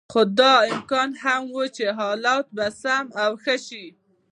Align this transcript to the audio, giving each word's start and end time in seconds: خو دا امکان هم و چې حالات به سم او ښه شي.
خو 0.11 0.21
دا 0.39 0.53
امکان 0.73 1.09
هم 1.23 1.43
و 1.55 1.61
چې 1.75 1.85
حالات 1.99 2.45
به 2.55 2.65
سم 2.81 3.05
او 3.23 3.31
ښه 3.43 3.55
شي. 3.67 3.85